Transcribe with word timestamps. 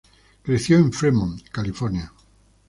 Creció 0.41 0.79
en 0.79 0.91
Fremont, 0.91 1.39
California. 1.51 2.11